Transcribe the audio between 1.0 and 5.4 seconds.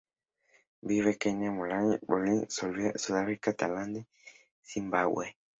en Kenia, Malaui, Mozambique, Somalia, Sudáfrica, Tanzania y Zimbabue.